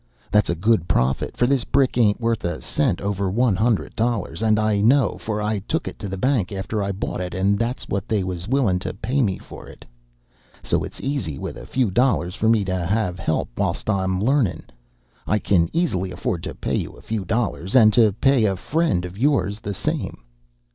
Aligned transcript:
That's 0.31 0.49
a 0.49 0.55
good 0.55 0.87
profit, 0.87 1.37
for 1.37 1.45
this 1.45 1.63
brick 1.63 1.95
ain't 1.95 2.19
wuth 2.19 2.43
a 2.43 2.59
cent 2.59 3.01
over 3.01 3.29
one 3.29 3.55
hundred 3.55 3.95
dollars, 3.95 4.41
and 4.41 4.57
I 4.57 4.79
know, 4.81 5.15
for 5.19 5.43
I 5.43 5.59
took 5.59 5.87
it 5.87 5.99
to 5.99 6.09
the 6.09 6.17
bank 6.17 6.51
after 6.51 6.81
I 6.81 6.91
bought 6.91 7.21
it, 7.21 7.35
and 7.35 7.59
that's 7.59 7.87
what 7.87 8.07
they 8.07 8.23
was 8.23 8.47
willin' 8.47 8.79
to 8.79 8.95
pay 8.95 9.21
me 9.21 9.37
for 9.37 9.67
it. 9.67 9.85
So 10.63 10.83
it's 10.83 10.99
easy 11.01 11.37
wuth 11.37 11.55
a 11.55 11.67
few 11.67 11.91
dollars 11.91 12.33
for 12.33 12.49
me 12.49 12.65
to 12.65 12.75
have 12.83 13.19
help 13.19 13.49
whilst 13.55 13.91
I'm 13.91 14.19
learnin'. 14.19 14.63
I 15.27 15.37
can 15.37 15.69
easy 15.71 16.09
afford 16.11 16.41
to 16.45 16.55
pay 16.55 16.77
you 16.77 16.93
a 16.93 17.03
few 17.03 17.23
dollars, 17.23 17.75
and 17.75 17.93
to 17.93 18.11
pay 18.11 18.45
a 18.45 18.55
friend 18.55 19.05
of 19.05 19.19
yours 19.19 19.59
the 19.59 19.75
same." 19.75 20.23